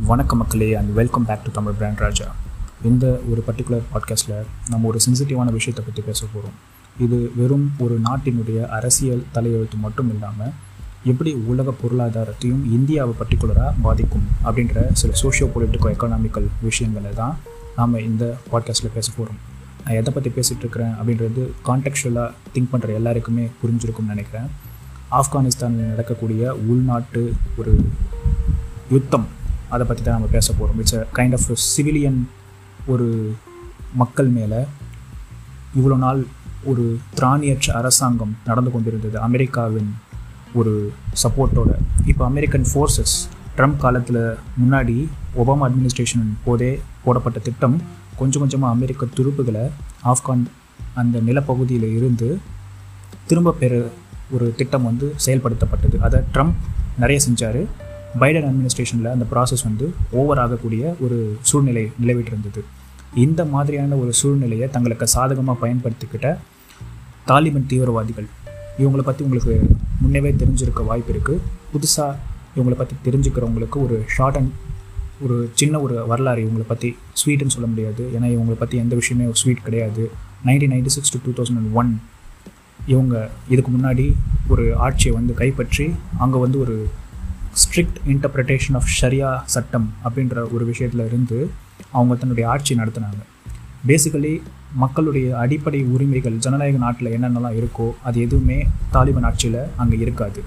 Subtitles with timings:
[0.08, 2.36] வணக்க மக்களே and welcome back to Tamil brand Raja.
[2.84, 6.58] இந்த ஒரு பர்டிகுலர் பாட்காஸ்ட்டில் நம்ம ஒரு சென்சிட்டிவான விஷயத்தை பற்றி பேச போகிறோம்
[7.00, 10.52] இது வெறும் ஒரு நாட்டினுடைய அரசியல் தலையெழுத்து மட்டும் இல்லாமல்
[11.04, 17.38] எப்படி உலக பொருளாதாரத்தையும் இந்தியாவை பர்டிகுலராக பாதிக்கும் அப்படின்ற சில சோஷியோ பொலிட்டிக்கோ எக்கனாமிக்கல் விஷயங்களை தான்
[17.76, 19.40] நாம் இந்த பாட்காஸ்ட்டில் பேச போகிறோம்
[19.86, 24.50] நான் எதை பற்றி பேசிகிட்டு இருக்கிறேன் அப்படின்றது கான்டெக்சுவலாக திங்க் பண்ணுற எல்லாருக்குமே புரிஞ்சிருக்கும்னு நினைக்கிறேன்.
[25.12, 27.86] ஆப்கானிஸ்தானில் நடக்கக்கூடிய உள்நாட்டு ஒரு
[28.90, 29.28] யுத்தம்
[29.74, 32.20] அதை பற்றி தான் நம்ம பேச போகிறோம் it's a kind of civilian
[32.94, 33.08] ஒரு
[34.02, 34.62] மக்கள் மேலே
[35.80, 36.22] இவ்வளோ நாள்
[36.72, 36.86] ஒரு
[37.18, 39.18] திராணியற்ற அரசாங்கம் நடந்து கொண்டிருந்தது.
[39.28, 39.92] அமெரிக்காவின்
[40.60, 40.74] ஒரு
[41.24, 41.72] சப்போர்ட்டோட
[42.06, 43.16] இப்போ அமெரிக்கன் ஃபோர்ஸஸ்
[43.58, 44.22] ட்ரம்ப் காலத்தில்
[44.62, 44.98] முன்னாடி
[45.42, 46.72] ஒபாமா அட்மினிஸ்ட்ரேஷன் போதே
[47.04, 47.78] போடப்பட்ட திட்டம்
[48.20, 49.66] கொஞ்சம் கொஞ்சமாக அமெரிக்க துருப்புகளை
[50.12, 50.44] ஆப்கான்
[51.02, 52.30] அந்த நிலப்பகுதியில் இருந்து
[53.30, 53.74] திரும்ப பெற
[54.36, 55.98] ஒரு திட்டம் வந்து செயல்படுத்தப்பட்டது.
[56.08, 56.60] அதை ட்ரம்ப்
[57.00, 57.62] நிறைய செஞ்சார்.
[58.20, 62.64] பைடன் அட்மினிஸ்ட்ரேஷனில் அந்த ப்ராசஸ் வந்து ஓவர் ஆகக்கூடிய ஒரு சூழ்நிலை நிலவிட்டு இருந்தது
[63.16, 66.38] இந்த மாதிரியான ஒரு சூழ்நிலையை தங்களுக்கு சாதகமாக பயன்படுத்திக்கிட்ட
[67.26, 68.28] தாலிபன் தீவிரவாதிகள்
[68.78, 69.56] இவங்களை பற்றி உங்களுக்கு
[70.04, 71.42] முன்னவே தெரிஞ்சிருக்க வாய்ப்பு இருக்குது
[71.74, 72.16] புதுசாக
[72.56, 74.52] இவங்களை பற்றி தெரிஞ்சுக்கிறவங்களுக்கு ஒரு ஷார்ட் அண்ட்
[75.24, 76.90] ஒரு சின்ன ஒரு வரலாறு இவங்களை பற்றி
[77.20, 78.04] ஸ்வீட்டுன்னு சொல்ல முடியாது.
[78.16, 80.12] ஏன்னா இவங்களை பற்றி எந்த விஷயமே ஸ்வீட் கிடையாது.
[80.46, 82.02] Nineteen ninety six to two thousand and one
[82.88, 84.14] இவங்க இதுக்கு முன்னாடி
[84.48, 86.90] ஒரு ஆட்சியை வந்து கைப்பற்றி அங்கே வந்து ஒரு
[87.60, 91.52] ஸ்ட்ரிக்ட் இன்டர்பிரிட்டேஷன் ஆஃப் ஷரியா சட்டம் அப்படின்ற ஒரு விஷயத்தில் இருந்து
[91.92, 93.22] அவங்க தன்னுடைய ஆட்சி நடத்தினாங்க.
[93.88, 94.42] பேசிக்கலி
[94.74, 100.44] மக்களுடைய அடிப்படை உரிமைகள் ஜனநாயக நாட்டில் என்னென்னலாம் இருக்கோ அது எதுவுமே தாலிபான் ஆட்சியில் அங்கே இருக்காது.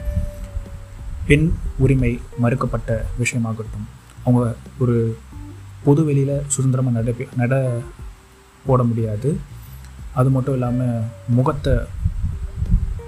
[1.27, 3.87] பெண் உரிமை மறுக்கப்பட்ட விஷயமாகட்டும்
[4.25, 5.17] அவங்க ஒரு
[5.85, 7.55] பொது வெளியில் சுதந்திரமாக நட நட
[8.67, 9.39] போட முடியாது.
[10.15, 11.75] அது மட்டும் இல்லாமல் முகத்தை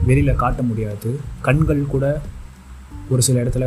[0.06, 1.20] வெளியில் காட்ட முடியாது.
[1.40, 2.20] கண்கள் கூட
[3.12, 3.66] ஒரு சில இடத்துல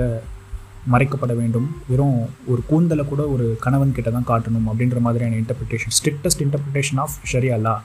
[0.92, 1.68] மறைக்கப்பட வேண்டும்.
[1.90, 2.20] வெறும்
[2.52, 7.58] ஒரு கூந்தலை கூட ஒரு கணவன் கிட்ட தான் காட்டணும் அப்படின்ற மாதிரியான interpretation strictest interpretation of Sharia
[7.66, 7.76] law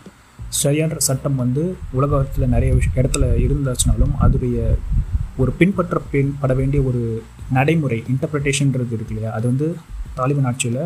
[0.61, 1.63] ஷரியான்ற சட்டம் வந்து
[1.99, 4.59] உலகத்தில் நிறைய விஷயம் இடத்துல இருந்தாச்சுனாலும் அதுடைய
[5.43, 7.03] ஒரு பின்பற்ற பின்பட வேண்டிய ஒரு
[7.57, 9.31] நடைமுறை இன்டர்பிரிட்டேஷன்ன்றது இருக்கு இல்லையா?
[9.37, 9.69] அது வந்து
[10.19, 10.81] தாலிபான் ஆட்சியில்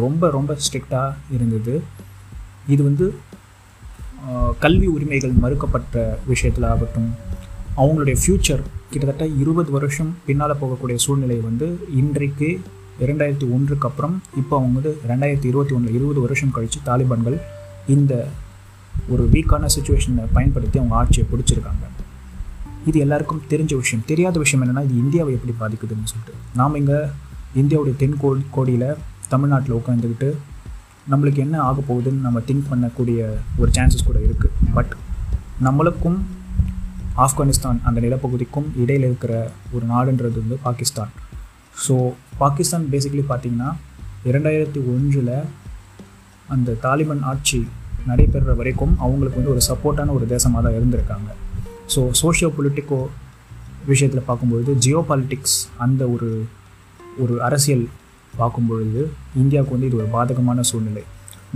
[0.00, 1.74] ரொம்ப ரொம்ப ஸ்ட்ரிக்டாக இருந்தது.
[2.74, 3.06] இது வந்து
[4.64, 5.96] கல்வி உரிமைகள் மறுக்கப்பட்ட
[6.30, 7.10] விஷயத்தில் ஆகட்டும்
[7.80, 8.62] அவங்களுடைய ஃப்யூச்சர்
[8.94, 11.66] கிட்டத்தட்ட இருபது வருஷம் பின்னால் போகக்கூடிய சூழ்நிலை வந்து
[12.00, 12.48] இன்றைக்கு
[13.04, 17.36] இரண்டாயிரத்தி ஒன்றுக்கு அப்புறம் இப்போ அவங்க வந்து ரெண்டாயிரத்தி இருபத்தி ஒன்று இருபது வருஷம் கழித்து தாலிபான்கள்
[17.94, 18.12] இந்த
[19.12, 21.84] ஒரு வீக்கான சுச்சுவேஷனை பயன்படுத்தி அவங்க ஆட்சியை பிடிச்சிருக்காங்க.
[22.90, 24.04] இது எல்லாருக்கும் தெரிஞ்ச விஷயம்.
[24.10, 26.34] தெரியாத விஷயம் என்னென்னா இது இந்தியாவை எப்படி பாதிக்குதுன்னு சொல்லிட்டு.
[26.60, 26.98] நாம் இங்கே
[27.62, 28.88] இந்தியாவுடைய தென் கோ கோடியில்
[29.32, 30.30] தமிழ்நாட்டில் உட்காந்துக்கிட்டு
[31.12, 33.18] நம்மளுக்கு என்ன ஆக போகுதுன்னு நம்ம திங்க் பண்ணக்கூடிய
[33.60, 34.92] ஒரு சான்சஸ் கூட இருக்குது பட்
[35.66, 36.18] நம்மளுக்கும்
[37.22, 39.34] ஆப்கானிஸ்தான் அந்த நிலப்பகுதிக்கும் இடையில் இருக்கிற
[39.74, 41.10] ஒரு நாடுன்றது வந்து பாகிஸ்தான்.
[41.84, 41.94] ஸோ
[42.42, 43.70] பாகிஸ்தான் பேசிக்கலி பார்த்திங்கன்னா
[44.30, 45.34] இரண்டாயிரத்தி ஒன்றில்
[46.54, 47.60] அந்த தாலிபான் ஆட்சி
[48.08, 51.30] நடைபெறுற வரைக்கும் அவங்களுக்கு வந்து ஒரு சப்போர்ட்டான ஒரு தேசமாக தான் இருந்திருக்காங்க.
[51.94, 53.00] ஸோ சோஷியோ பொலிட்டிக்கோ
[53.90, 56.28] விஷயத்தில் பார்க்கும்பொழுது ஜியோ பாலிட்டிக்ஸ் அந்த ஒரு
[57.22, 57.84] ஒரு அரசியல்
[58.38, 59.00] பார்க்கும்பொழுது
[59.42, 61.04] இந்தியாவுக்கு வந்து இது ஒரு பாதகமான சூழ்நிலை.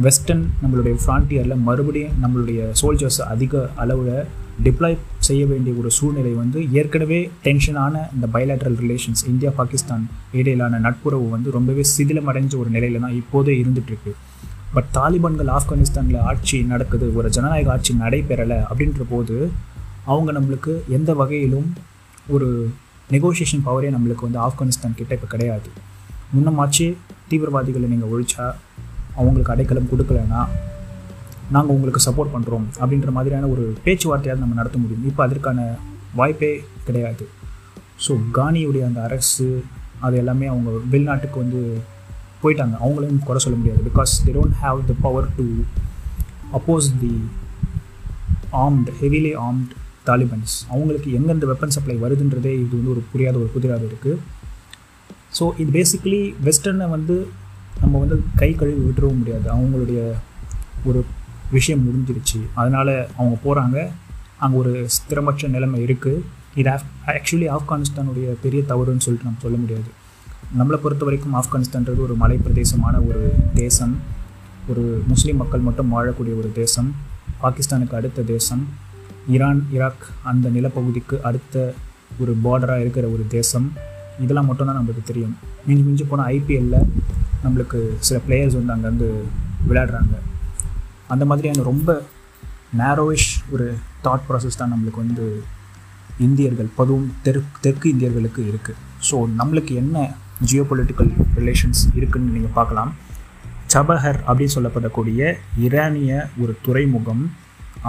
[0.04, 4.28] வெஸ்டர்ன் நம்மளுடைய ஃப்ரான்டியரில் மறுபடியும் நம்மளுடைய சோல்ஜர்ஸ் அதிக அளவில்
[4.64, 11.28] டிப்ளாய் செய்ய வேண்டிய ஒரு சூழ்நிலை வந்து ஏற்கனவே டென்ஷனான இந்த பயலாட்ரல் ரிலேஷன்ஸ் இந்தியா பாகிஸ்தான் இடையிலான நட்புறவு
[11.28, 14.12] வந்து ரொம்பவே சிதிலமடைஞ்ச ஒரு நிலையில தான் இப்போதே இருந்துகிட்ருக்கு
[14.72, 19.36] பட் தாலிபான்கள் ஆப்கானிஸ்தானில் ஆட்சி நடக்குது ஒரு ஜனநாயக ஆட்சி நடைபெறலை அப்படின்ற போது
[20.04, 21.68] அவங்க நம்மளுக்கு எந்த வகையிலும்
[22.28, 22.48] ஒரு
[23.10, 25.68] நெகோசியேஷன் பவரே நம்மளுக்கு வந்து ஆப்கானிஸ்தான் கிட்ட இப்போ கிடையாது.
[26.32, 26.86] முன்னமாச்சு
[27.30, 28.46] தீவிரவாதிகளை நீங்கள் ஒழிச்சா
[29.16, 30.40] அவங்களுக்கு அடைக்கலம் கொடுக்கலன்னா
[31.54, 35.04] நாங்கள் உங்களுக்கு சப்போர்ட் பண்ணுறோம் அப்படின்ற மாதிரியான ஒரு பேச்சுவார்த்தையாவது நம்ம நடத்த முடியும்.
[35.10, 35.60] இப்போ அதற்கான
[36.18, 36.52] வாய்ப்பே
[36.86, 37.24] கிடையாது.
[38.04, 39.46] ஸோ கானியுடைய அந்த அரசு
[40.06, 41.60] அது எல்லாமே அவங்க வெளிநாட்டுக்கு வந்து
[42.42, 42.74] போயிட்டாங்க.
[42.84, 43.80] அவங்களையும் குறை சொல்ல முடியாது.
[43.90, 45.46] Because they don't have the power to
[46.58, 47.14] oppose the
[48.62, 49.74] armed heavily armed
[50.08, 54.20] Talibans அவங்களுக்கு எங்கெந்த வெப்பன் சப்ளை வருதுன்றதே இது வந்து ஒரு புரியாத ஒரு புதிராக இருக்குது
[55.38, 57.16] ஸோ இது பேசிக்கலி வெஸ்டர்னை வந்து
[57.82, 59.46] நம்ம வந்து கை கழுவி விட்டுறவும் முடியாது.
[59.56, 60.00] அவங்களுடைய
[60.88, 61.00] ஒரு
[61.50, 62.40] விஷயம் முடிஞ்சிருச்சு.
[62.54, 63.88] அதனால் அவங்க போகிறாங்க
[64.36, 66.20] அங்கே ஒரு ஸ்திரமற்ற நிலைமை இருக்குது
[66.54, 69.90] இது ஆஃப் ஆக்சுவலி ஆப்கானிஸ்தானுடைய பெரிய தவறுன்னு சொல்லிட்டு நம்ம சொல்ல முடியாது.
[70.58, 73.98] நம்மளை பொறுத்த வரைக்கும் ஆப்கானிஸ்தான்றது ஒரு மலை பிரதேசமான ஒரு தேசம்.
[74.68, 76.94] ஒரு முஸ்லீம் மக்கள் மட்டும் வாழக்கூடிய ஒரு தேசம்.
[77.42, 78.68] பாகிஸ்தானுக்கு அடுத்த தேசம்.
[79.28, 81.74] ஈரான் ஈராக் அந்த நிலப்பகுதிக்கு அடுத்த
[82.18, 83.72] ஒரு பார்டராக இருக்கிற ஒரு தேசம்.
[84.20, 85.36] இதெல்லாம் மட்டும்தான் நம்மளுக்கு தெரியும்.
[85.66, 86.88] மிஞ்சி மிஞ்சி போனால் ஐபிஎல்லில்
[87.44, 89.10] நம்மளுக்கு சில பிளேயர்ஸ் வந்து அங்கேருந்து
[89.68, 90.14] விளையாடுறாங்க.
[91.08, 91.90] அந்த மாதிரியான ரொம்ப
[92.80, 93.66] நேரோவிஷ் ஒரு
[94.04, 95.26] தாட் ப்ராசஸ் தான் நம்மளுக்கு வந்து
[96.26, 98.78] இந்தியர்கள் பதுவும் தெற்கு தெற்கு இந்தியர்களுக்கு இருக்குது
[99.10, 99.96] ஸோ நம்மளுக்கு என்ன
[100.48, 102.90] ஜியோ பொலிட்டிக்கல் ரிலேஷன்ஸ் இருக்குன்னு நீங்கள் பார்க்கலாம்.
[103.74, 105.20] சபஹர் அப்படின்னு சொல்லப்படக்கூடிய
[105.64, 106.12] ஈரானிய
[106.42, 107.24] ஒரு துறைமுகம்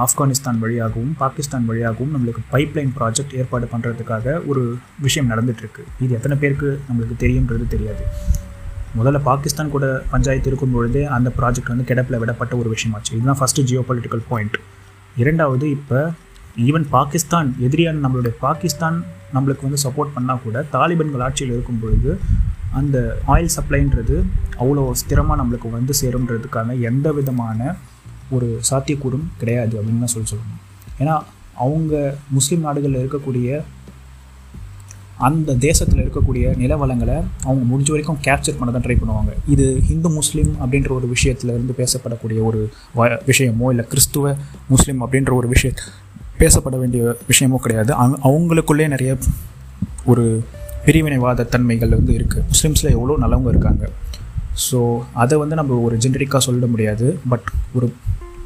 [0.04, 4.64] ஆப்கானிஸ்தான் வழியாகவும் பாகிஸ்தான் வழியாகவும் நம்மளுக்கு பைப்லைன் ப்ராஜெக்ட் ஏற்பாடு பண்ணுறதுக்காக ஒரு
[5.00, 8.04] விஷயம் நடந்துகிட்ருக்கு இது எத்தனை பேருக்கு நம்மளுக்கு தெரியுன்றது தெரியாது.
[8.98, 13.12] முதல்ல பாகிஸ்தான் கூட பஞ்சாயத்து இருக்கும் பொழுதே அந்த ப்ராஜெக்ட் வந்து கிடப்பில் விடப்பட்ட ஒரு விஷயமாச்சு.
[13.18, 14.58] இதுதான் ஃபஸ்ட்டு ஜியோ பொலிட்டிக்கல் பாயிண்ட்
[15.22, 16.00] இரண்டாவது இப்போ
[16.68, 18.98] ஈவன் பாகிஸ்தான் எதிரியான நம்மளுடைய பாகிஸ்தான்
[19.34, 22.12] நம்மளுக்கு வந்து சப்போர்ட் பண்ணால் கூட தாலிபன்கள் ஆட்சியில் இருக்கும் பொழுது
[22.80, 22.98] அந்த
[23.34, 24.16] ஆயில் சப்ளைன்றது
[24.62, 27.76] அவ்வளோ ஸ்திரமாக நம்மளுக்கு வந்து சேரும்ன்றதுக்கான எந்த விதமான
[28.30, 30.60] ஒரு சாத்தியக்கூறும் கிடையாது அப்படின்னு தான் சொல்லி சொல்லணும்.
[31.02, 31.16] ஏன்னா
[31.66, 31.94] அவங்க
[32.30, 33.64] முஸ்லீம் நாடுகளில் இருக்கக்கூடிய
[35.28, 37.16] அந்த தேசத்தில் இருக்கக்கூடிய நிலவளங்களை
[37.48, 39.32] அவங்க முடிஞ்ச வரைக்கும் கேப்சர் பண்ண தான் ட்ரை பண்ணுவாங்க.
[39.54, 42.62] இது ஹிந்து முஸ்லீம் அப்படின்ற ஒரு விஷயத்தில் இருந்து பேசப்படக்கூடிய ஒரு
[43.00, 44.34] வ விஷயமோ இல்லை கிறிஸ்துவ
[44.74, 45.72] முஸ்லீம் அப்படின்ற ஒரு விஷய
[46.42, 47.02] பேசப்பட வேண்டிய
[47.32, 47.92] விஷயமோ கிடையாது.
[48.30, 49.12] அவங்களுக்குள்ளே நிறைய
[50.12, 50.26] ஒரு
[50.86, 53.84] பிரிவினைவாத தன்மைகள் வந்து இருக்குது முஸ்லீம்ஸில் எவ்வளோ நல்லவங்க இருக்காங்க.
[54.68, 54.80] ஸோ
[55.24, 57.08] அதை வந்து நம்ம ஒரு ஜென்ரிக்காக சொல்லிட முடியாது.
[57.32, 57.88] பட் ஒரு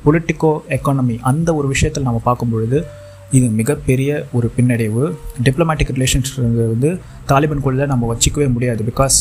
[0.05, 2.77] பொலிட்டிக்கோ எக்கானமி அந்த ஒரு விஷயத்தில் நம்ம பார்க்கும் பொழுது
[3.37, 5.03] இது மிகப்பெரிய ஒரு பின்னடைவு.
[5.45, 6.31] டிப்ளமேட்டிக் ரிலேஷன்ஸ்
[6.73, 6.89] வந்து
[7.31, 9.17] தாலிபன் கூட நம்ம வச்சிக்கவே முடியாது பிகாஸ்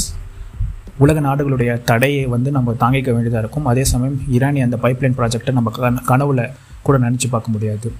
[1.04, 3.66] உலக நாடுகளுடைய தடையை வந்து நம்ம தாங்கிக்க வேண்டியதாக இருக்கும்.
[3.72, 5.70] அதே சமயம் ஈரானி அந்த பைப்லைன் ப்ராஜெக்டை நம்ம
[6.10, 6.42] கனவுல
[6.86, 7.90] கூட நினச்சி பார்க்க முடியாது.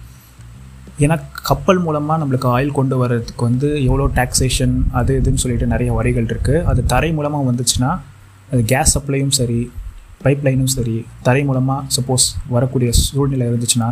[1.04, 1.16] ஏன்னா
[1.48, 6.64] கப்பல் மூலமாக நம்மளுக்கு ஆயில் கொண்டு வர்றதுக்கு வந்து எவ்வளோ டாக்ஸேஷன் அது இதுன்னு சொல்லிட்டு நிறைய வரிகள் இருக்குது
[6.70, 7.90] அது தரை மூலமாக வந்துச்சுன்னா
[8.52, 9.60] அது கேஸ் சப்ளையும் சரி
[10.24, 10.96] பைப்லைனும் சரி
[11.28, 12.26] தரை மூலமாக சப்போஸ்
[12.56, 13.88] வரக்கூடிய சூழ்நிலை இருந்துச்சுன்னா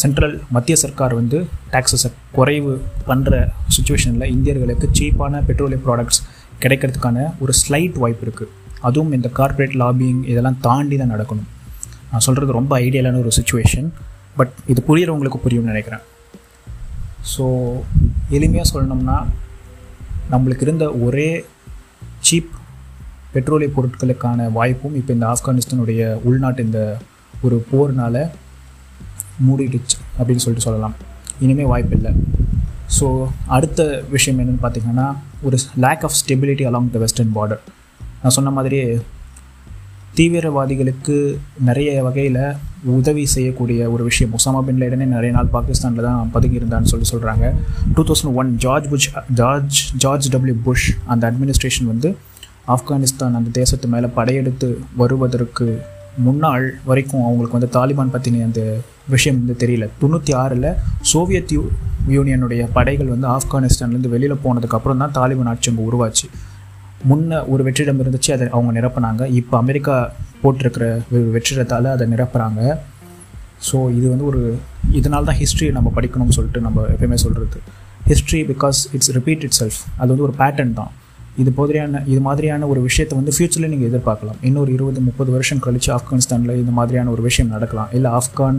[0.00, 1.38] சென்ட்ரல் மத்திய சர்க்கார் வந்து
[1.72, 2.72] டேக்ஸஸை குறைவு
[3.08, 3.32] பண்ணுற
[3.74, 6.20] சுச்சுவேஷனில் இந்தியர்களுக்கு சீப்பான பெட்ரோலியம் ப்ராடக்ட்ஸ்
[6.62, 8.52] கிடைக்கிறதுக்கான ஒரு ஸ்லைட் வாய்ப்பு இருக்குது
[8.88, 11.48] அதுவும் இந்த கார்ப்பரேட் லாபிங் இதெல்லாம் தாண்டி தான் நடக்கணும்.
[12.12, 13.88] நான் சொல்கிறது ரொம்ப ஐடியலான ஒரு சுச்சுவேஷன்
[14.38, 16.02] பட் இது புரியிறவங்களுக்கு புரியும்னு நினைக்கிறேன்.
[17.32, 17.44] ஸோ
[18.36, 19.18] எளிமையாக சொல்லணும்னா
[20.32, 21.28] நம்மளுக்கு இருந்த ஒரே
[22.28, 22.52] சீப்
[23.34, 26.80] பெட்ரோலிய பொருட்களுக்கான வாய்ப்பும் இப்போ இந்த ஆப்கானிஸ்தானுடைய உள்நாட்டு இந்த
[27.44, 28.22] ஒரு போர்னால்
[29.46, 30.94] மூடிடுச்சு அப்படின்னு சொல்லிட்டு சொல்லலாம்.
[31.40, 32.12] இனிமேல் வாய்ப்பு இல்லை
[32.98, 35.06] ஸோ அடுத்த விஷயம் என்னென்னு பார்த்தீங்கன்னா
[35.42, 37.62] ஒரு lack of stability along the western border
[38.22, 38.86] நான் சொன்ன மாதிரியே
[40.16, 41.14] தீவிரவாதிகளுக்கு
[41.58, 42.42] நிறைய வகையில்
[42.96, 44.32] உதவி செய்யக்கூடிய ஒரு விஷயம்.
[44.38, 47.44] ஒசாமா பின் லேடனே நிறைய நாள் பாகிஸ்தானில் தான் பதுங்கியிருந்தான்னு சொல்லி சொல்கிறாங்க
[47.94, 52.10] two thousand one George Bush George George W Bush அந்த அட்மினிஸ்ட்ரேஷன் வந்து
[52.68, 55.66] ஆப்கானிஸ்தான் அந்த தேசத்து மேலே படையெடுத்து வருவதற்கு
[56.26, 58.62] முன்னாள் வரைக்கும் அவங்களுக்கு வந்து தாலிபான் பற்றின அந்த
[59.14, 59.84] விஷயம் வந்து தெரியல.
[60.00, 60.68] தொண்ணூற்றி ஆறில்
[61.12, 61.62] சோவியத் யூ
[62.16, 66.26] யூனியனுடைய படைகள் வந்து ஆப்கானிஸ்தான்லேருந்து வெளியில் போனதுக்கப்புறம் தான் தாலிபான் ஆட்சி அங்கே உருவாச்சு.
[67.10, 69.22] முன்ன ஒரு வெற்றிடம் இருந்துச்சு அதை அவங்க நிரப்புனாங்க.
[69.40, 69.94] இப்போ அமெரிக்கா
[70.42, 72.60] போட்டிருக்கிற ஒரு வெற்றிடத்தால் அதை நிரப்புகிறாங்க
[73.68, 74.40] ஸோ இது வந்து ஒரு
[74.98, 77.58] இதனால தான் ஹிஸ்ட்ரி நம்ம படிக்கணும்னு சொல்லிட்டு நம்ம எப்பயுமே சொல்கிறது
[78.10, 80.92] history because it's repeat itself அது வந்து ஒரு பேட்டர்ன் தான்.
[81.40, 84.38] இது மாதிரியான இது மாதிரியான ஒரு விஷயத்தை வந்து ஃப்யூச்சரில் நீங்கள் எதிர்பார்க்கலாம்.
[84.48, 87.90] இன்னொரு இருபது முப்பது வருஷம் கழித்து ஆப்கானிஸ்தானில் இந்த மாதிரியான ஒரு விஷயம் நடக்கலாம்.
[87.98, 88.58] இல்லை ஆப்கான்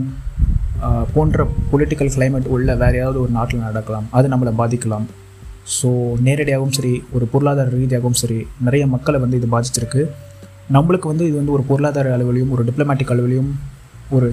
[1.14, 4.06] போன்ற பொலிட்டிக்கல் கிளைமேட் உள்ள வேறு ஏதாவது ஒரு நாட்டில் நடக்கலாம்.
[4.18, 5.06] அது நம்மளை பாதிக்கலாம்.
[5.76, 5.90] ஸோ
[6.26, 10.02] நேரடியாகவும் சரி ஒரு பொருளாதார ரீதியாகவும் சரி நிறைய மக்களை வந்து இது பாதிச்சிருக்கு.
[10.76, 13.52] நம்மளுக்கு வந்து இது வந்து ஒரு பொருளாதார அளவிலையும் ஒரு டிப்ளமேட்டிக் அளவிலையும்
[14.16, 14.28] ஒரு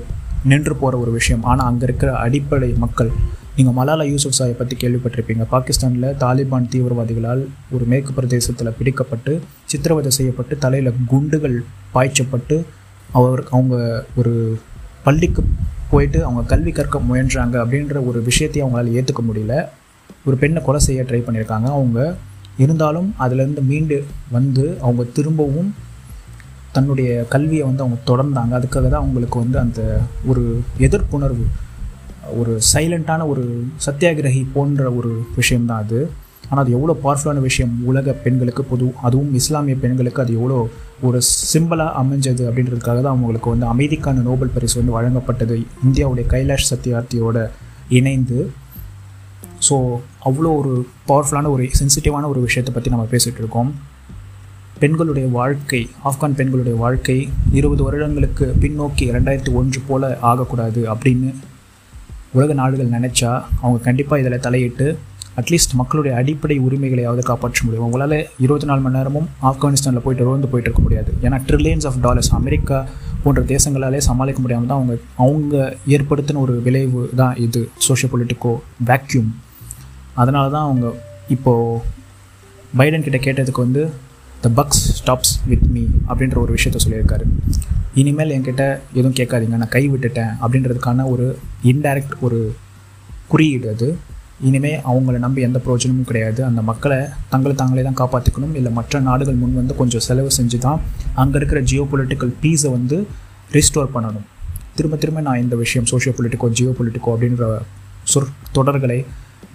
[0.52, 1.44] நின்று போகிற ஒரு விஷயம்.
[1.52, 3.12] ஆனால் அங்கே இருக்கிற அடிப்படை மக்கள்
[3.56, 5.44] நீங்கள் மலாலா யூசுப் சாயை பற்றி கேள்விப்பட்டிருப்பீங்க.
[5.54, 7.42] பாகிஸ்தானில் தாலிபான் தீவிரவாதிகளால்
[7.76, 9.34] ஒரு மேற்கு பிரதேசத்தில் பிடிக்கப்பட்டு
[9.72, 11.58] சித்திரவதை செய்யப்பட்டு தலையில் குண்டுகள்
[11.96, 12.58] பாய்ச்சப்பட்டு
[13.20, 13.76] அவர் அவங்க
[14.20, 14.34] ஒரு
[15.06, 15.44] பள்ளிக்கு
[15.92, 19.56] போயிட்டு அவங்க கல்வி கற்க முயன்றாங்க அப்படின்ற ஒரு விஷயத்தையும் அவங்களால ஏற்றுக்க முடியல.
[20.28, 22.00] ஒரு பெண்ணை கொலை செய்ய ட்ரை பண்ணியிருக்காங்க அவங்க
[22.64, 23.98] இருந்தாலும் அதுலேருந்து மீண்டு
[24.36, 25.72] வந்து அவங்க திரும்பவும்
[26.76, 28.54] தன்னுடைய கல்வியை வந்து அவங்க தொடர்ந்தாங்க.
[28.60, 29.82] அதுக்காக தான் அவங்களுக்கு வந்து அந்த
[30.26, 30.44] ஒரு
[30.88, 31.46] எதிர்ப்புணர்வு
[32.40, 33.44] ஒரு சைலண்ட்டான ஒரு
[33.86, 36.10] சத்தியாகிரகி போன்ற ஒரு விஷயம்தான் அது.
[36.50, 40.70] ஆனால் அது எவ்வளோ பவர்ஃபுல்லான விஷயம் உலக பெண்களுக்கு பொது அதுவும் இஸ்லாமிய பெண்களுக்கு அது எவ்வளோ
[41.02, 41.22] ஒரு
[41.54, 45.66] சிம்பிளாக அமைஞ்சது அப்படின்றதுக்காக தான் அவங்களுக்கு வந்து அமைதிக்கான நோபல் பரிசு வந்து வழங்கப்பட்டது.
[45.86, 47.50] இந்தியாவுடைய கைலாஷ் சத்யார்த்தியோட
[47.90, 48.52] இணைந்து.
[49.70, 49.76] ஸோ
[50.26, 53.72] அவ்வளோ ஒரு பவர்ஃபுல்லான ஒரு சென்சிட்டிவான ஒரு விஷயத்தை பற்றி நம்ம பேசிகிட்டு இருக்கோம்.
[54.80, 61.32] பெண்களுடைய வாழ்க்கை ஆப்கான் பெண்களுடைய வாழ்க்கை இருபது வருடங்களுக்கு பின்னோக்கி ரெண்டாயிரத்தி ஒன்று போல் ஆகக்கூடாது அப்படின்னு
[62.36, 64.86] உலக நாடுகள் நினச்சா அவங்க கண்டிப்பாக இதில் தலையிட்டு
[65.40, 67.86] அட்லீஸ்ட் மக்களுடைய அடிப்படை உரிமைகளையாவது காப்பாற்ற முடியும்.
[67.88, 71.12] உங்களால் இருபத்தி நாலு மணி நேரமும் ஆப்கானிஸ்தானில் போயிட்டு ரோந்து போயிட்டு இருக்க முடியாது.
[71.26, 72.78] ஏன்னா ட்ரில்லியன்ஸ் ஆஃப் டாலர்ஸ் அமெரிக்கா
[73.24, 74.96] போன்ற தேசங்களாலே சமாளிக்க முடியாமல் தான் அவங்க
[75.26, 75.56] அவங்க
[75.96, 77.62] ஏற்படுத்தின ஒரு விளைவு தான் இது.
[77.88, 78.54] சோஷியோ பொலிட்டிக்கோ
[78.92, 79.30] வேக்யூம்
[80.22, 80.88] அதனால தான் அவங்க
[81.36, 81.82] இப்போது
[82.80, 83.84] பைடன் கிட்ட கேட்டதுக்கு வந்து
[84.46, 87.28] the buck stops with me அப்படின்ற ஒரு விஷயத்த சொல்லியிருக்காரு.
[88.00, 91.26] இனிமேல் என்கிட்ட எதுவும் கேட்காதீங்க நான் கை விட்டுட்டேன் அப்படின்றதுக்கான ஒரு
[91.72, 92.40] இன்டைரக்ட் ஒரு
[93.28, 93.98] குறியீடு அது.
[94.48, 96.44] இனிமேல் அவங்கள நம்பி எந்த பிரயோஜனமும் கிடையாது.
[96.44, 100.80] அந்த மக்களை தங்களை தாங்களே தான் காப்பாற்றிக்கணும் இல்லை மற்ற நாடுகள் முன் வந்து கொஞ்சம் செலவு செஞ்சு தான்
[101.14, 103.00] அங்கே இருக்கிற ஜியோ பொலிட்டிக்கல் பீஸை வந்து
[103.58, 104.28] ரிஸ்டோர் பண்ணணும்.
[104.76, 107.62] திரும்ப திரும்ப நான் இந்த விஷயம் சோஷியோ பொலிட்டிக்கோ ஜியோ பொலிட்டிக்கோ அப்படின்ற
[108.04, 109.06] சொற் தொடர்களை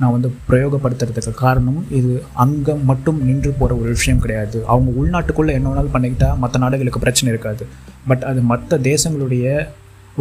[0.00, 2.12] நான் வந்து பிரயோகப்படுத்துறதுக்கு காரணம் இது
[2.45, 4.59] அங்கே மட்டும் நின்று போகிற ஒரு விஷயம் கிடையாது.
[4.73, 7.64] அவங்க உள்நாட்டுக்குள்ளே என்ன வேணாலும் பண்ணிக்கிட்டால் மற்ற நாடுகளுக்கு பிரச்சனை இருக்காது.
[8.11, 9.47] பட் அது மற்ற தேசங்களுடைய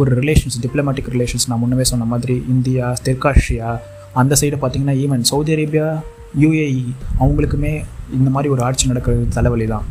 [0.00, 3.70] ஒரு ரிலேஷன்ஸ் டிப்ளமேட்டிக் ரிலேஷன்ஸ் நான் முன்னவே சொன்ன மாதிரி இந்தியா தெற்காசியா
[4.22, 5.86] அந்த சைடு பார்த்திங்கன்னா ஈவன் சவுதி அரேபியா
[6.42, 6.82] யூஏஇ
[7.22, 7.74] அவங்களுக்குமே
[8.18, 9.86] இந்த மாதிரி ஒரு ஆட்சி நடக்கிறது தலைவலி தான்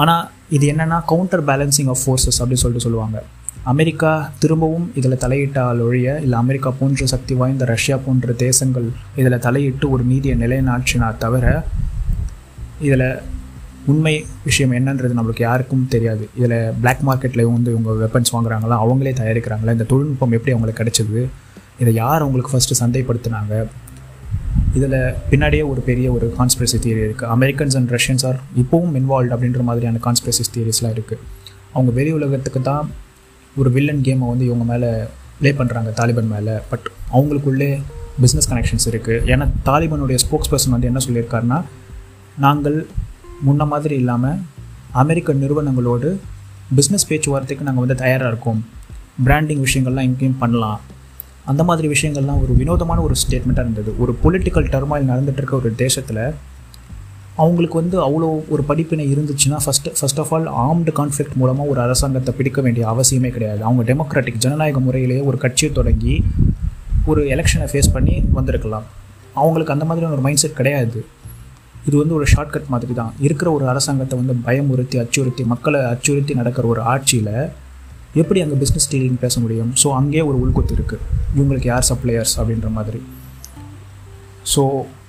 [0.00, 0.24] ஆனால்
[0.56, 3.18] இது என்னென்னா கவுண்டர் பேலன்சிங் ஆஃப் ஃபோர்ஸஸ் அப்படின்னு சொல்லிட்டு சொல்லுவாங்க.
[3.64, 9.90] அமெரிக்கா திரும்பவும் இதில் தலையிட்டால் ஒழிய இல்லை அமெரிக்கா போன்ற சக்தி வாய்ந்த ரஷ்யா போன்ற தேசங்கள் இதில் தலையிட்டு
[9.90, 11.64] ஒரு நீதியை நிலைநாட்டினா தவிர
[12.80, 13.20] இதில்
[13.86, 16.28] உண்மை விஷயம் என்னன்றது நம்மளுக்கு யாருக்கும் தெரியாது.
[16.36, 21.28] இதில் பிளாக் மார்க்கெட்டில் வந்து இவங்க வெப்பன்ஸ் வாங்குறாங்களா அவங்களே தயாரிக்கிறாங்களா இந்த தொழில்நுட்பம் எப்படி அவங்களுக்கு கிடைச்சது
[21.78, 23.66] இதை யார் அவங்களுக்கு ஃபஸ்ட்டு சந்தைப்படுத்தினாங்க
[24.74, 29.62] இதில் பின்னாடியே ஒரு பெரிய ஒரு கான்ஸ்பிரசி தியரி இருக்குது அமெரிக்கன்ஸ் அண்ட் ரஷ்யன்ஸ் ஆர் இப்போவும் இன்வால்வ் அப்படின்ற
[29.62, 31.22] மாதிரியான கான்ஸ்பிரசி தியரிஸ்லாம் இருக்குது
[31.72, 32.90] அவங்க வெளி உலகத்துக்கு தான்
[33.58, 34.90] ஒரு வில்லன் கேமை வந்து இவங்க மேலே
[35.40, 36.54] ப்ளே பண்ணுறாங்க தாலிபன் மேலே.
[36.70, 37.68] பட் அவங்களுக்குள்ளே
[38.22, 41.58] பிஸ்னஸ் கனெக்ஷன்ஸ் இருக்குது ஏன்னா தாலிபனுடைய ஸ்போக்ஸ் பர்சன் வந்து என்ன சொல்லியிருக்காருன்னா
[42.38, 42.78] நாங்கள்
[43.46, 44.38] முன்ன மாதிரி இல்லாமல்
[45.02, 46.08] அமெரிக்க நிறுவனங்களோடு
[46.76, 48.60] பிஸ்னஸ் பேச்சுவார்த்தைக்கு நாங்கள் வந்து தயாராக இருக்கோம்.
[49.24, 50.80] பிராண்டிங் விஷயங்கள்லாம் எங்கேயும் பண்ணலாம்.
[51.44, 53.92] அந்த மாதிரி விஷயங்கள்லாம் ஒரு வினோதமான ஒரு ஸ்டேட்மெண்ட்டாக இருந்தது.
[53.98, 56.22] ஒரு பொலிட்டிக்கல் டர்மாயில் நடந்துகிட்ருக்க இருக்க ஒரு தேசத்தில்
[57.42, 62.32] அவங்களுக்கு வந்து அவ்வளோ ஒரு படிப்பினை இருந்துச்சுன்னா first first of all armed conflict மூலமாக ஒரு அரசாங்கத்தை
[62.38, 63.60] பிடிக்க வேண்டிய அவசியமே கிடையாது.
[63.66, 66.14] அவங்க டெமோக்ராட்டிக் ஜனநாயக முறையிலேயே ஒரு கட்சியை தொடங்கி
[67.10, 68.86] ஒரு எலெக்ஷனை ஃபேஸ் பண்ணி வந்திருக்கலாம்.
[69.42, 71.00] அவங்களுக்கு அந்த மாதிரியான ஒரு மைண்ட் செட் கிடையாது.
[71.86, 76.66] இது வந்து ஒரு ஷார்ட்கட் மாதிரி தான் இருக்கிற ஒரு அரசாங்கத்தை வந்து பயமுறுத்தி அச்சுறுத்தி மக்களை அச்சுறுத்தி நடக்கிற
[76.72, 77.34] ஒரு ஆட்சியில்
[78.20, 79.70] எப்படி அங்கே பிஸ்னஸ் டீலிங் பேச முடியும்?
[79.82, 81.04] ஸோ அங்கேயே ஒரு உள்கொத்து இருக்குது
[81.36, 83.00] இவங்களுக்கு யார் சப்ளையர்ஸ் அப்படின்ற மாதிரி.
[84.52, 84.62] ஸோ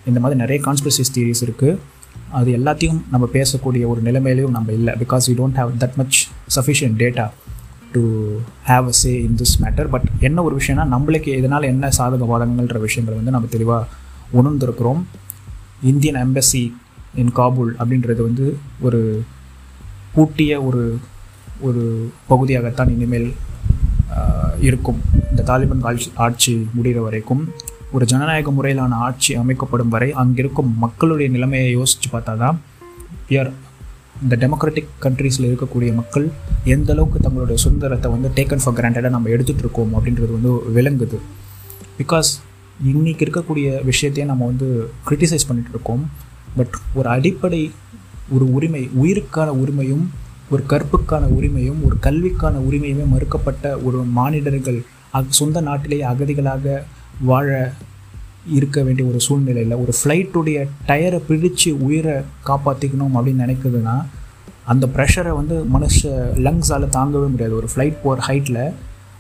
[0.10, 1.78] இந்த மாதிரி நிறைய கான்ஸ்பிரசிஸ் தியரிஸ் இருக்குது
[2.38, 4.94] அது எல்லாத்தையும் நம்ம பேசக்கூடிய ஒரு நிலைமையிலையும் நம்ம இல்லை.
[5.04, 6.18] Because we don't have that much
[6.56, 7.26] sufficient data
[7.92, 8.02] to
[8.68, 12.80] have a say in this matter but என்ன ஒரு விஷயம்னா நம்மளுக்கு இதனால் என்ன சாதக பாதகங்கள்ன்ற
[12.80, 13.88] விஷயங்கள் வந்து நம்ம தெளிவாக
[14.42, 15.02] உணர்ந்திருக்கிறோம்.
[15.84, 16.64] இந்தியன் எம்பசி
[17.16, 19.02] இன் காபூல் அப்படின்றது வந்து ஒரு
[20.14, 20.84] பூட்டிய ஒரு
[21.62, 21.84] ஒரு
[22.28, 23.34] பகுதியாகத்தான் இனிமேல்
[24.68, 25.00] இருக்கும்.
[25.30, 27.44] இந்த தாலிபான் ஆட்சி ஆட்சி முடிகிற வரைக்கும்.
[27.92, 32.58] ஒரு ஜனநாயக முறையிலான ஆட்சி அமைக்கப்படும் வரை அங்கிருக்கும் மக்களுடைய நிலைமையை யோசித்து பார்த்தா தான்
[33.28, 33.50] பியர்
[34.24, 36.26] இந்த டெமோக்ராட்டிக் கண்ட்ரீஸில் இருக்கக்கூடிய மக்கள்
[36.64, 41.20] எந்த அளவுக்கு தங்களுடைய சுதந்திரத்தை வந்து டேக்கன் ஃபார் கிராண்டடாக நம்ம எடுத்துகிட்டு இருக்கோம் அப்படின்றது வந்து விளங்குது.
[42.00, 42.30] பிகாஸ்
[42.92, 44.68] இன்றைக்கி இருக்கக்கூடிய விஷயத்தையே நம்ம வந்து
[45.08, 46.04] க்ரிட்டிசைஸ் பண்ணிகிட்டு இருக்கோம்.
[46.58, 47.72] பட் ஒரு அடிப்படை
[48.30, 50.06] ஒரு உரிமை உயிருக்கான உரிமையும்
[50.50, 54.80] ஒரு கற்புக்கான உரிமையும் ஒரு கல்விக்கான உரிமையுமே மறுக்கப்பட்ட ஒரு மானிடர்கள்
[55.28, 56.84] சொந்த நாட்டிலேயே அகதிகளாக
[57.22, 57.74] வாழ
[58.52, 62.14] இருக்க வேண்டிய ஒரு சூழ்நிலையில் ஒரு ஃப்ளைட்டுடைய டயரை பிடிச்சு உயிரை
[62.46, 64.06] காப்பாற்றிக்கணும் அப்படின்னு நினைக்குதுன்னா
[64.66, 66.04] அந்த ப்ரெஷரை வந்து மனுஷ
[66.46, 67.56] லங்ஸால் தாங்கவே முடியாது.
[67.56, 68.74] ஒரு ஃப்ளைட் போகிற ஹைட்டில்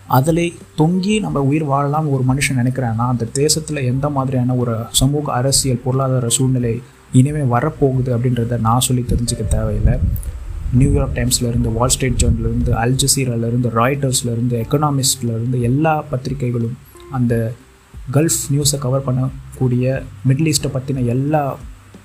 [0.07, 5.81] அதில் தொங்கி நம்ம உயிர் வாழலாம் ஒரு மனுஷன் நினைக்கிறான்னா அந்த தேசத்தில் எந்த மாதிரியான ஒரு சமூக அரசியல்
[5.83, 6.81] பொருளாதார சூழ்நிலை
[7.13, 9.97] இனிமேல் வரப்போகுது அப்படின்றத நான் சொல்லி தெரிஞ்சுக்க தேவையில்லை.
[10.73, 16.77] நியூயார்க் டைம்ஸ்லேருந்து வால் ஸ்ட்ரீட் ஜேர்னலேருந்து அல்ஜசீராலேருந்து ராய்டர்ஸ்லேருந்து எக்கனாமிஸ்ட்லேருந்து எல்லா பத்திரிகைகளும்
[17.11, 17.53] அந்த
[18.11, 21.57] கல்ஃப் நியூஸை கவர் பண்ணக்கூடிய மிடில் ஈஸ்ட்டை பற்றின எல்லா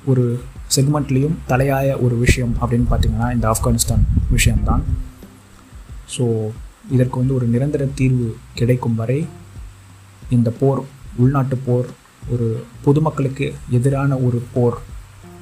[0.05, 0.41] ஒரு
[0.77, 4.83] செக்மெண்ட்லேயும் தலையாய ஒரு விஷயம் அப்படின்னு பார்த்திங்கன்னா இந்த ஆப்கானிஸ்தான் விஷயம்தான்.
[6.19, 6.51] ஸோ
[6.91, 9.27] இதற்கு வந்து ஒரு நிரந்தர தீர்வு கிடைக்கும் வரை
[10.31, 10.81] இந்த போர்
[11.17, 11.87] உள்நாட்டு போர்
[12.31, 14.79] ஒரு பொதுமக்களுக்கு எதிரான ஒரு போர்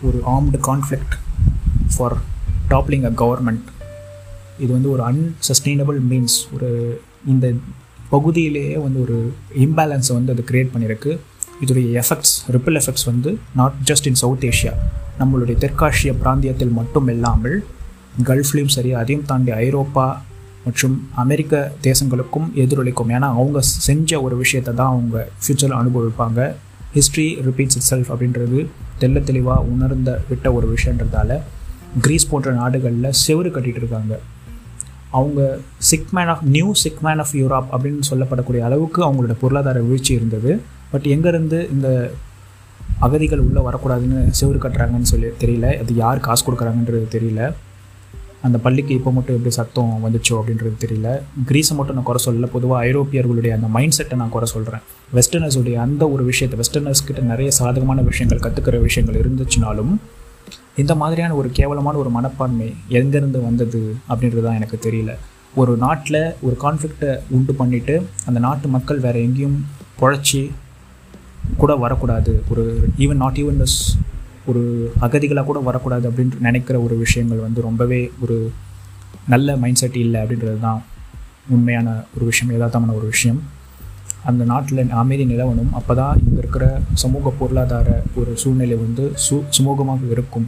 [0.02, 1.14] ஒரு armed conflict
[1.96, 2.16] for
[2.70, 3.68] toppling a government
[4.58, 7.54] இது வந்து ஒரு அன்சஸ்டெயினபிள் மீன்ஸ் ஒரு இந்த
[8.14, 9.18] பகுதியிலேயே வந்து ஒரு
[9.64, 11.12] இம்பேலன்ஸை வந்து அது க்ரியேட் பண்ணியிருக்கு.
[11.64, 14.72] இதோடைய எஃபெக்ட்ஸ் ரிப்பிள் எஃபெக்ட்ஸ் வந்து not just in South Asia
[15.20, 17.56] நம்மளுடைய தெற்காசிய பிராந்தியத்தில் மட்டும் இல்லாமல்
[18.28, 20.06] கல்ஃப்லேயும் சரி அதையும் தாண்டி ஐரோப்பா
[20.64, 23.10] மற்றும் அமெரிக்க தேசங்களுக்கும் எதிரொலிக்கும்.
[23.16, 26.40] ஏன்னா அவங்க செஞ்ச ஒரு விஷயத்தை தான் அவங்க ஃப்யூச்சரில் அனுபவிப்பாங்க.
[26.96, 28.58] ஹிஸ்ட்ரி ரிப்பீட்ஸ் இட் செல்ஃப் அப்படின்றது
[29.00, 31.40] தெல்ல தெளிவாக உணர்ந்த விட்ட ஒரு விஷயன்றதால
[32.04, 34.12] கிரீஸ் போன்ற நாடுகளில் செவரு கட்டிகிட்டு இருக்காங்க.
[35.12, 35.40] அவங்க
[35.90, 40.52] sick man of new sick man of Europe அப்படின்னு சொல்லப்படக்கூடிய அளவுக்கு அவங்களோட பொருளாதார வீழ்ச்சி இருந்தது.
[40.92, 41.88] பட் எங்கேருந்து இந்த
[43.06, 45.68] அகதிகள் உள்ளே வரக்கூடாதுன்னு செவரு கட்டுறாங்கன்னு சொல்லி தெரியல.
[45.82, 47.52] அது யார் காசு கொடுக்குறாங்கன்றது தெரியல.
[48.46, 51.08] அந்த பள்ளிக்கு இப்போ மட்டும் எப்படி சத்தம் வந்துச்சோ அப்படின்றது தெரியல.
[51.48, 52.46] கிரீஸை மட்டும் நான் குறை சொல்லல.
[52.56, 54.82] பொதுவாக ஐரோப்பியர்களுடைய அந்த மைண்ட் செட்டை நான் குறை சொல்கிறேன்
[55.16, 59.92] வெஸ்டர்னர்ஸுடைய அந்த ஒரு விஷயத்தை வெஸ்டர்னர்ஸ் கிட்ட நிறைய சாதகமான விஷயங்கள் கற்றுக்கிற விஷயங்கள் இருந்துச்சுனாலும்
[60.82, 62.68] இந்த மாதிரியான ஒரு கேவலமான ஒரு மனப்பான்மை
[62.98, 65.12] எங்கேருந்து வந்தது அப்படின்றது தான் எனக்கு தெரியல.
[65.60, 67.94] ஒரு நாட்டில் ஒரு கான்ஃப்ளிக்டை உண்டு பண்ணிவிட்டு
[68.26, 69.58] அந்த நாட்டு மக்கள் வேறு எங்கேயும்
[70.00, 70.40] பொழைச்சி
[71.56, 72.32] கூட வரக்கூடாது.
[72.52, 72.64] ஒரு
[72.98, 73.78] ஈவன் நாட் ஈவன் தஸ்
[74.50, 74.62] ஒரு
[75.06, 78.36] அகதிகளாக கூட வரக்கூடாது அப்படின்ட்டு நினைக்கிற ஒரு விஷயங்கள் வந்து ரொம்பவே ஒரு
[79.28, 80.80] நல்ல மைண்ட் செட் இல்லை அப்படின்றது தான்
[81.56, 83.40] உண்மையான ஒரு விஷயம் யதார்த்தமான ஒரு விஷயம்.
[84.30, 85.72] அந்த நாட்டில் அமைதி நிலவணும்.
[85.78, 86.64] அப்போ தான் இங்கே இருக்கிற
[87.02, 87.88] சமூக பொருளாதார
[88.20, 90.46] ஒரு சூழ்நிலை வந்து சு சுமூகமாக இருக்கும்.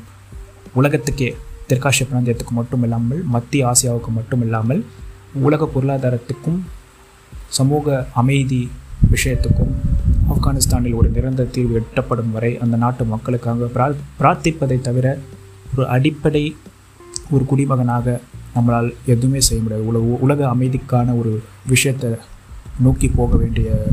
[0.80, 1.30] உலகத்துக்கே
[1.68, 4.80] தெற்காசிய பிராந்தியத்துக்கு மட்டும் இல்லாமல் மத்திய ஆசியாவுக்கு மட்டும் இல்லாமல்
[5.46, 6.58] உலக பொருளாதாரத்துக்கும்
[7.58, 8.62] சமூக அமைதி
[9.14, 9.72] விஷயத்துக்கும்
[10.34, 13.86] ஆப்கானிஸ்தானில் ஒரு நிரந்தர தீர்வு எட்டப்படும் வரை அந்த நாட்டு மக்களுக்காக பிரா
[14.20, 15.06] பிரார்த்திப்பதை தவிர
[15.74, 16.44] ஒரு அடிப்படை
[17.34, 18.16] ஒரு குடிமகனாக
[18.54, 19.84] நம்மளால் எதுவுமே செய்ய முடியாது.
[19.90, 21.32] உலக உலக அமைதிக்கான ஒரு
[21.72, 22.10] விஷயத்தை
[22.80, 23.86] நோக்கி போக வேண்டிய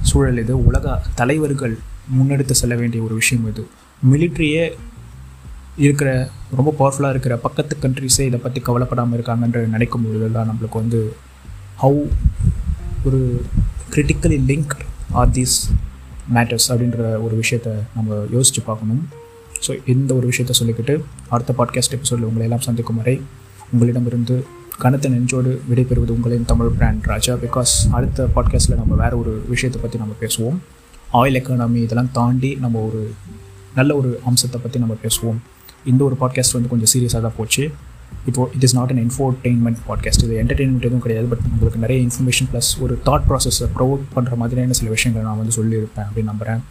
[0.00, 1.78] சூழல் இது உலக தலைவர்கள்
[2.18, 3.68] முன்னெடுத்து செல்ல வேண்டிய ஒரு விஷயம் இது
[4.10, 4.72] மிலிட்ரியே
[5.76, 11.16] இருக்கிற ரொம்ப பவர்ஃபுல்லாக இருக்கிற பக்கத்து கண்ட்ரிஸே இதை பற்றி கவலைப்படாமல் இருக்காங்கன்ற நினைக்கும் பொழுது தான் நம்மளுக்கு வந்து
[11.82, 12.08] ஹவு
[13.04, 13.44] ஒரு
[13.90, 14.70] critically link
[15.10, 15.70] are these
[16.34, 19.08] matters அப்படின்ற ஒரு விஷயத்தை நம்ம யோசித்து பார்க்கணும்.
[19.66, 23.20] ஸோ இந்த ஒரு விஷயத்த சொல்லிக்கிட்டு அடுத்த பாட்காஸ்ட் எபிசோடில் உங்களை எல்லாம் சந்திக்கும் வரை
[23.72, 24.46] உங்களிடமிருந்து
[24.82, 27.32] கனத்த நெஞ்சோடு விடைபெறுவது உங்களின் தமிழ் பிராண்ட் ராஜா.
[27.44, 30.56] பிகாஸ் அடுத்த பாட்காஸ்ட்டில் நம்ம வேறு ஒரு விஷயத்தை பற்றி நம்ம பேசுவோம்.
[31.20, 33.00] ஆயில் எக்கானமி இதெல்லாம் தாண்டி நம்ம ஒரு
[33.78, 35.38] நல்ல ஒரு அம்சத்தை பற்றி நம்ம பேசுவோம்.
[35.92, 37.64] இந்த ஒரு பாட்காஸ்ட் வந்து கொஞ்சம் சீரியஸாக தான் போச்சு.
[38.28, 41.26] இப்போ it is not an entertainment podcast இது என்டர்டெயின்மெண்ட் எதுவும் கிடையாது.
[41.32, 45.56] பட் உங்களுக்கு நிறைய இன்ஃபர்மேஷன் ப்ளஸ் ஒரு தாட் ப்ராசஸை ப்ரொவோக் பண்ணுற மாதிரியான சில விஷயங்களை நான் வந்து
[45.58, 46.62] சொல்லியிருப்பேன் அப்படின்னு நம்புகிறேன்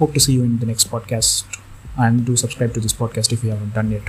[0.00, 1.32] hope to see you in the next podcast.
[2.02, 4.06] And do subscribe to this podcast if you haven't done yet.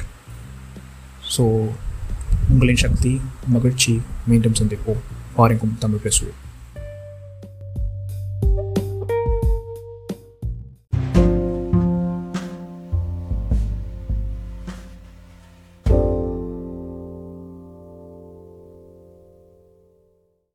[1.35, 1.43] So
[2.51, 5.01] உங்களின் சக்தி மகிழ்ச்சி மீண்டும் சந்திப்போம்.
[5.35, 6.39] பாருங்கும் தமிழ் பேசுவோம்.